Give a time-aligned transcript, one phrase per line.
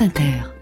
[0.00, 0.59] France Inter.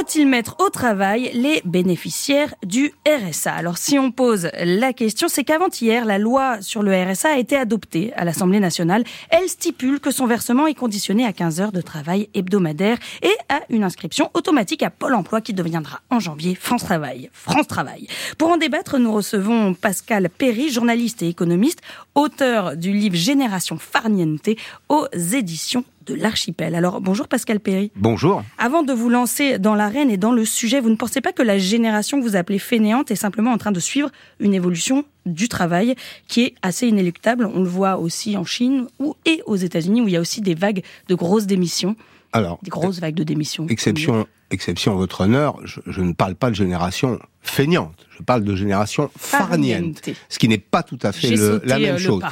[0.00, 5.44] Faut-il mettre au travail les bénéficiaires du RSA Alors si on pose la question, c'est
[5.44, 9.04] qu'avant-hier, la loi sur le RSA a été adoptée à l'Assemblée nationale.
[9.28, 13.60] Elle stipule que son versement est conditionné à 15 heures de travail hebdomadaire et à
[13.68, 17.28] une inscription automatique à Pôle emploi qui deviendra en janvier France Travail.
[17.34, 18.06] France Travail.
[18.38, 21.82] Pour en débattre, nous recevons Pascal Perry, journaliste et économiste,
[22.14, 24.48] auteur du livre Génération Farniente
[24.88, 26.74] aux éditions de l'archipel.
[26.74, 27.92] Alors bonjour Pascal Perry.
[27.96, 28.42] Bonjour.
[28.58, 31.42] Avant de vous lancer dans l'arène et dans le sujet, vous ne pensez pas que
[31.42, 34.10] la génération que vous appelez fainéante est simplement en train de suivre
[34.40, 35.94] une évolution du travail
[36.26, 37.48] qui est assez inéluctable?
[37.54, 40.40] On le voit aussi en Chine ou, et aux États-Unis où il y a aussi
[40.40, 41.96] des vagues de grosses démissions.
[42.32, 43.66] Alors, des grosses vagues de démissions.
[43.68, 48.06] Exception, exception à votre honneur, je, je ne parle pas de génération feignante.
[48.18, 51.96] Je parle de génération farniente, ce qui n'est pas tout à fait le, la même
[51.96, 52.22] chose.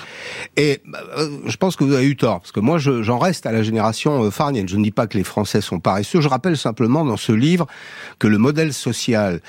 [0.58, 0.82] Et
[1.16, 3.62] euh, je pense que vous avez eu tort, parce que moi, j'en reste à la
[3.62, 4.68] génération euh, farniente.
[4.68, 6.20] Je ne dis pas que les Français sont paresseux.
[6.20, 7.66] Je rappelle simplement dans ce livre
[8.18, 9.40] que le modèle social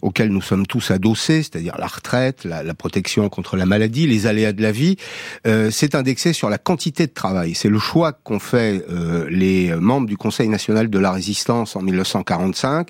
[0.00, 4.28] auquel nous sommes tous adossés, c'est-à-dire la retraite, la, la, protection contre la maladie, les
[4.28, 4.96] aléas de la vie,
[5.48, 7.56] euh, c'est indexé sur la quantité de travail.
[7.56, 11.82] C'est le choix qu'ont fait euh, les membres du Conseil national de la résistance en
[12.18, 12.88] 1945,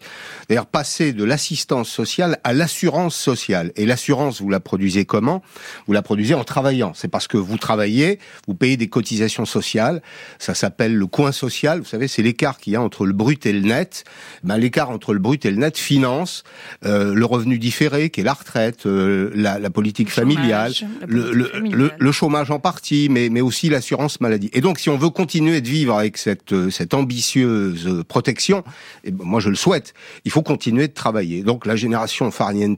[0.48, 3.72] d'ailleurs passer de l'assistance sociale à l'assurance sociale.
[3.76, 5.42] Et l'assurance, vous la produisez comment?
[5.86, 6.92] Vous la produisez en travaillant.
[6.94, 10.02] C'est parce que vous travaillez, vous payez des cotisations sociales.
[10.38, 11.78] Ça s'appelle le coin social.
[11.80, 14.04] Vous savez, c'est l'écart qu'il y a entre le brut et le net.
[14.42, 16.44] Ben, l'écart entre le brut et le net finance
[16.84, 20.72] euh, le revenu différé, qui est la retraite, euh, la, la, politique familiale,
[21.06, 24.50] le, le, le, le, chômage en partie, mais, mais aussi l'assurance maladie.
[24.52, 28.62] Et donc, si on veut continuer de vivre avec cette, euh, cette ambitieuse protection,
[29.04, 31.42] ben, moi je le souhaite, il faut continuer de travailler.
[31.42, 32.68] Donc, la génération farniente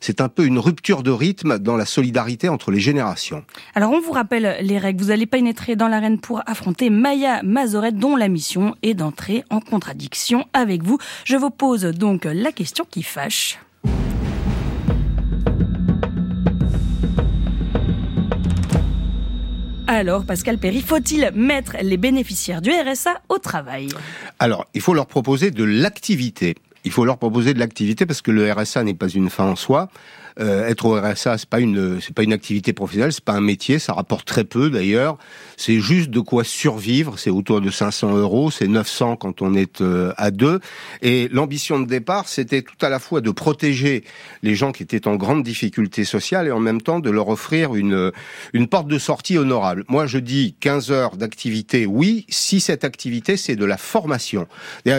[0.00, 3.44] c'est un peu une rupture de rythme dans la solidarité entre les générations.
[3.74, 7.92] Alors on vous rappelle les règles, vous allez pénétrer dans l'arène pour affronter Maya Mazoret
[7.92, 10.98] dont la mission est d'entrer en contradiction avec vous.
[11.24, 13.58] Je vous pose donc la question qui fâche.
[20.00, 23.88] Alors, Pascal Perry, faut-il mettre les bénéficiaires du RSA au travail?
[24.38, 26.54] Alors, il faut leur proposer de l'activité
[26.84, 29.56] il faut leur proposer de l'activité parce que le RSA n'est pas une fin en
[29.56, 29.88] soi.
[30.38, 33.40] Euh, être au RSA, c'est pas une, c'est pas une activité professionnelle, c'est pas un
[33.40, 35.18] métier, ça rapporte très peu d'ailleurs.
[35.56, 37.18] C'est juste de quoi survivre.
[37.18, 40.60] C'est autour de 500 euros, c'est 900 quand on est euh, à deux.
[41.02, 44.04] Et l'ambition de départ, c'était tout à la fois de protéger
[44.42, 47.74] les gens qui étaient en grande difficulté sociale et en même temps de leur offrir
[47.74, 48.12] une
[48.52, 49.84] une porte de sortie honorable.
[49.88, 54.46] Moi, je dis 15 heures d'activité, oui, si cette activité c'est de la formation.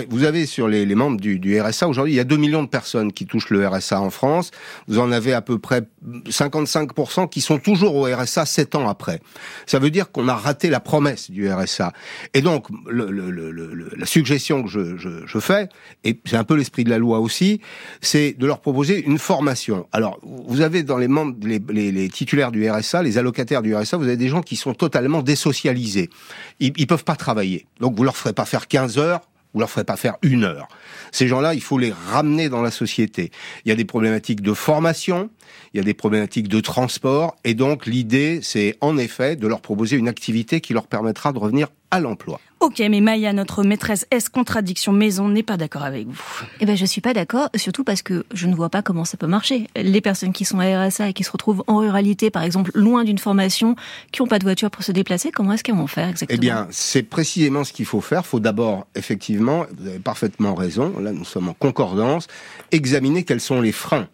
[0.09, 2.63] Vous avez sur les, les membres du, du RSA aujourd'hui, il y a 2 millions
[2.63, 4.51] de personnes qui touchent le RSA en France.
[4.87, 5.83] Vous en avez à peu près
[6.27, 9.19] 55% qui sont toujours au RSA 7 ans après.
[9.65, 11.93] Ça veut dire qu'on a raté la promesse du RSA.
[12.33, 15.69] Et donc, le, le, le, la suggestion que je, je, je fais,
[16.03, 17.61] et c'est un peu l'esprit de la loi aussi,
[18.01, 19.87] c'est de leur proposer une formation.
[19.91, 24.05] Alors, vous avez dans les membres, les, titulaires du RSA, les allocataires du RSA, vous
[24.05, 26.09] avez des gens qui sont totalement désocialisés.
[26.59, 27.65] Ils, ils peuvent pas travailler.
[27.79, 29.21] Donc, vous leur ferez pas faire 15 heures
[29.53, 30.67] vous leur ferez pas faire une heure.
[31.11, 33.31] Ces gens-là, il faut les ramener dans la société.
[33.65, 35.29] Il y a des problématiques de formation,
[35.73, 39.61] il y a des problématiques de transport, et donc l'idée, c'est en effet de leur
[39.61, 42.39] proposer une activité qui leur permettra de revenir à l'emploi.
[42.61, 46.21] Ok, mais Maya, notre maîtresse est contradiction maison, n'est pas d'accord avec vous.
[46.59, 49.17] Eh ben, je suis pas d'accord, surtout parce que je ne vois pas comment ça
[49.17, 49.67] peut marcher.
[49.75, 53.03] Les personnes qui sont à RSA et qui se retrouvent en ruralité, par exemple, loin
[53.03, 53.75] d'une formation,
[54.11, 56.37] qui n'ont pas de voiture pour se déplacer, comment est-ce qu'elles vont faire exactement?
[56.37, 58.21] Eh bien, c'est précisément ce qu'il faut faire.
[58.23, 62.27] Il faut d'abord, effectivement, vous avez parfaitement raison, là nous sommes en concordance,
[62.71, 64.07] examiner quels sont les freins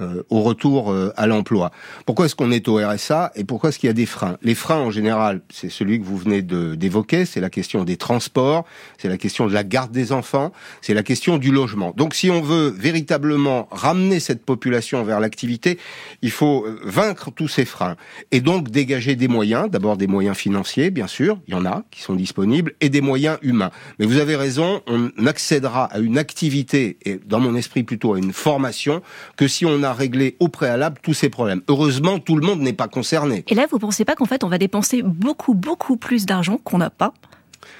[0.00, 1.70] euh, au retour euh, à l'emploi.
[2.06, 4.36] Pourquoi est-ce qu'on est au RSA et pourquoi est-ce qu'il y a des freins?
[4.42, 8.64] Les freins, en général, c'est celui que vous venez d'évoquer, c'est la question des transports,
[8.98, 11.92] c'est la question de la garde des enfants, c'est la question du logement.
[11.96, 15.78] Donc si on veut véritablement ramener cette population vers l'activité,
[16.22, 17.96] il faut euh, vaincre tous ces freins
[18.30, 21.84] et donc dégager des moyens, d'abord des moyens financiers, bien sûr, il y en a
[21.90, 23.70] qui sont disponibles, et des moyens humains.
[23.98, 28.18] Mais vous avez raison, on accédera à une activité, et dans mon esprit plutôt à
[28.18, 29.02] une formation,
[29.36, 31.62] que si on a régler au préalable tous ces problèmes.
[31.68, 33.44] Heureusement, tout le monde n'est pas concerné.
[33.48, 36.78] Et là, vous pensez pas qu'en fait, on va dépenser beaucoup, beaucoup plus d'argent qu'on
[36.78, 37.12] n'a pas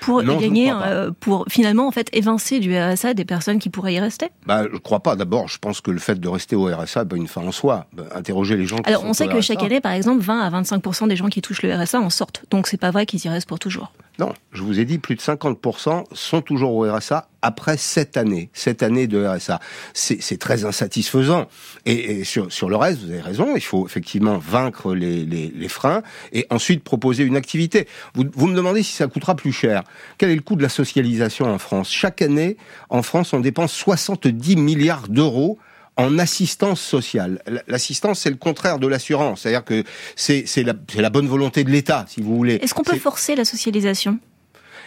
[0.01, 3.95] pour non, gagner, euh, pour finalement en fait évincer du RSA des personnes qui pourraient
[3.95, 4.29] y rester?
[4.47, 5.17] Bah, Je crois pas.
[5.17, 7.87] D'abord, je pense que le fait de rester au RSA, bah, une fin en soi.
[7.93, 8.77] Bah, interroger les gens.
[8.77, 9.55] Qui Alors, sont on sait au que RSA.
[9.55, 12.45] chaque année, par exemple, 20 à 25 des gens qui touchent le RSA en sortent.
[12.51, 13.93] Donc, c'est pas vrai qu'ils y restent pour toujours.
[14.19, 18.51] Non, je vous ai dit, plus de 50% sont toujours au RSA après cette année,
[18.53, 19.61] cette année de RSA.
[19.95, 21.47] C'est très insatisfaisant.
[21.87, 26.83] Et, sur, le reste, vous avez raison, il faut effectivement vaincre les freins et ensuite
[26.83, 27.87] proposer une activité.
[28.15, 29.85] Vous, vous, me demandez si ça coûtera plus cher.
[30.19, 31.89] Quel est le coût de la socialisation en France?
[31.93, 32.57] Chaque année,
[32.91, 35.59] en France, on dépense 70 milliards d'euros
[35.99, 37.43] en assistance sociale.
[37.67, 39.43] L'assistance, c'est le contraire de l'assurance.
[39.43, 39.85] C'est-à-dire que
[40.17, 42.55] c'est la, la bonne volonté de l'État, si vous voulez.
[42.55, 44.19] Est-ce qu'on peut forcer la socialisation?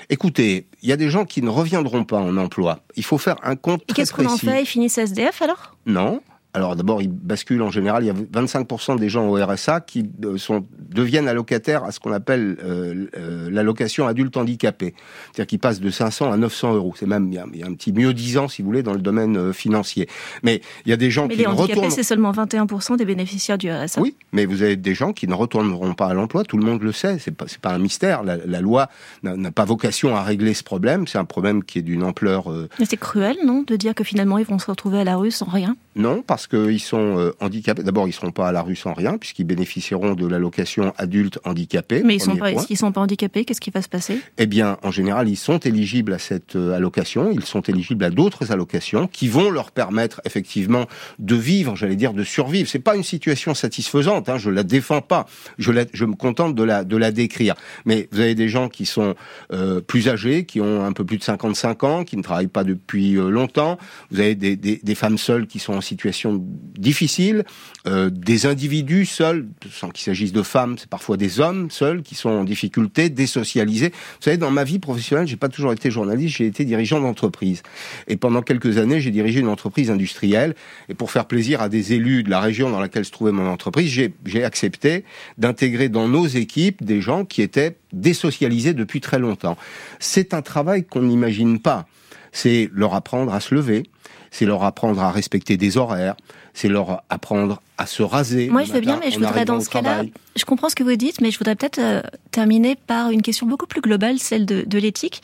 [0.09, 2.79] Écoutez, il y a des gens qui ne reviendront pas en emploi.
[2.95, 4.61] Il faut faire un compte Et qu'est-ce qu'on en fait?
[4.61, 5.77] Ils finissent SDF alors?
[5.85, 6.21] Non.
[6.53, 8.03] Alors d'abord, ils basculent en général.
[8.03, 11.99] Il y a 25% des gens au RSA qui euh, sont, deviennent allocataires à ce
[11.99, 14.93] qu'on appelle euh, euh, l'allocation adulte handicapé.
[15.31, 16.93] C'est-à-dire qu'ils passent de 500 à 900 euros.
[16.97, 18.99] C'est même, il y, a, un petit mieux 10 ans, si vous voulez, dans le
[18.99, 20.07] domaine financier.
[20.43, 21.91] Mais il y a des gens mais qui les handicapés, retournent...
[21.91, 24.01] c'est seulement 21% des bénéficiaires du RSA.
[24.01, 26.43] Oui, mais vous avez des gens qui ne retourneront pas à l'emploi.
[26.43, 27.17] Tout le monde le sait.
[27.19, 28.23] C'est pas, pas un mystère.
[28.23, 28.89] La, la loi
[29.23, 31.07] n'a pas vocation à régler ce problème.
[31.07, 32.51] C'est un problème qui est d'une ampleur...
[32.51, 32.67] Euh...
[32.79, 35.31] Mais c'est cruel, non, de dire que finalement ils vont se retrouver à la rue
[35.31, 35.75] sans rien?
[35.95, 37.83] Non, parce qu'ils sont euh, handicapés.
[37.83, 42.01] D'abord, ils seront pas à la rue sans rien, puisqu'ils bénéficieront de l'allocation adulte handicapé.
[42.03, 44.19] Mais ils sont pas, s'ils sont pas handicapés, qu'est-ce qui va se passer?
[44.37, 47.31] Eh bien, en général, ils sont éligibles à cette euh, allocation.
[47.31, 50.85] Ils sont éligibles à d'autres allocations qui vont leur permettre effectivement
[51.19, 52.69] de vivre, j'allais dire, de survivre.
[52.69, 54.29] C'est pas une situation satisfaisante.
[54.29, 55.25] Hein, je la défends pas.
[55.57, 57.55] Je, la, je me contente de la de la décrire.
[57.85, 59.15] Mais vous avez des gens qui sont
[59.53, 62.63] euh, plus âgés, qui ont un peu plus de 55 ans, qui ne travaillent pas
[62.63, 63.77] depuis longtemps.
[64.11, 67.43] Vous avez des, des, des, femmes seules qui sont en situation difficile,
[67.87, 72.15] euh, des individus seuls, sans qu'il s'agisse de femmes, c'est parfois des hommes seuls qui
[72.15, 73.89] sont en difficulté, désocialisés.
[73.89, 77.63] Vous savez, dans ma vie professionnelle, j'ai pas toujours été journaliste, j'ai été dirigeant d'entreprise.
[78.07, 80.55] Et pendant quelques années, j'ai dirigé une entreprise industrielle.
[80.89, 83.47] Et pour faire plaisir à des élus de la région dans laquelle se trouvait mon
[83.47, 83.91] entreprise,
[84.25, 85.03] j'ai accepté
[85.37, 89.57] d'intégrer dans nos équipes des gens qui étaient désocialisés depuis très longtemps.
[89.99, 91.85] C'est un travail qu'on n'imagine pas.
[92.31, 93.83] C'est leur apprendre à se lever,
[94.31, 96.15] c'est leur apprendre à respecter des horaires,
[96.53, 98.49] c'est leur apprendre à se raser.
[98.49, 100.03] Moi, je veux bien, mais je voudrais dans ce cas-là,
[100.35, 102.01] je comprends ce que vous dites, mais je voudrais peut-être euh,
[102.31, 105.21] terminer par une question beaucoup plus globale, celle de, de l'éthique.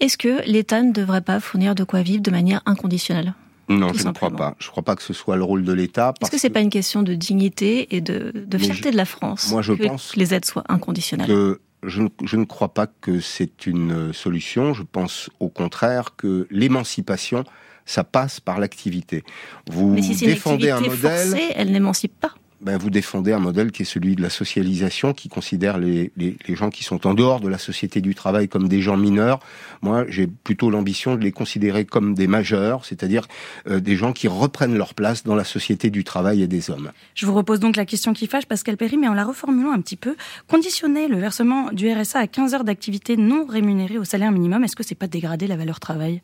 [0.00, 3.34] Est-ce que l'État ne devrait pas fournir de quoi vivre de manière inconditionnelle?
[3.68, 4.54] Non, je ne crois pas.
[4.58, 6.12] Je ne crois pas que ce soit le rôle de l'État.
[6.20, 9.06] Est-ce que c'est pas une question de dignité et de, de fierté je, de la
[9.06, 11.26] France Moi, je que pense les aides soient inconditionnelles?
[11.26, 14.74] Que je, ne, je ne crois pas que c'est une solution.
[14.74, 17.44] Je pense au contraire que l'émancipation,
[17.86, 19.24] ça passe par l'activité.
[19.70, 21.28] Vous Mais si c'est défendez une un modèle.
[21.28, 22.34] forcée, elle n'émancipe pas.
[22.64, 26.38] Ben, vous défendez un modèle qui est celui de la socialisation, qui considère les, les,
[26.48, 29.38] les, gens qui sont en dehors de la société du travail comme des gens mineurs.
[29.82, 33.26] Moi, j'ai plutôt l'ambition de les considérer comme des majeurs, c'est-à-dire
[33.68, 36.92] euh, des gens qui reprennent leur place dans la société du travail et des hommes.
[37.14, 39.82] Je vous repose donc la question qui fâche, Pascal Perry, mais en la reformulant un
[39.82, 40.16] petit peu.
[40.48, 44.76] Conditionner le versement du RSA à 15 heures d'activité non rémunérée au salaire minimum, est-ce
[44.76, 46.22] que c'est pas dégrader la valeur travail?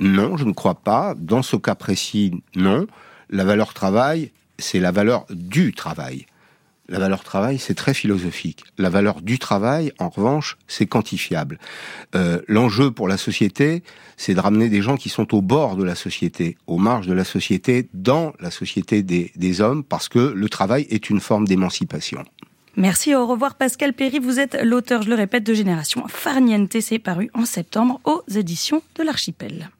[0.00, 1.14] Non, je ne crois pas.
[1.16, 2.86] Dans ce cas précis, non.
[3.30, 6.26] La valeur travail, c'est la valeur du travail.
[6.88, 8.64] La valeur travail, c'est très philosophique.
[8.76, 11.58] La valeur du travail, en revanche, c'est quantifiable.
[12.14, 13.82] Euh, L'enjeu pour la société,
[14.16, 17.14] c'est de ramener des gens qui sont au bord de la société, aux marges de
[17.14, 21.46] la société, dans la société des, des hommes, parce que le travail est une forme
[21.46, 22.24] d'émancipation.
[22.76, 24.18] Merci, au revoir Pascal Perry.
[24.18, 26.80] Vous êtes l'auteur, je le répète, de Génération Farniente.
[26.80, 29.70] C'est paru en septembre aux éditions de l'Archipel.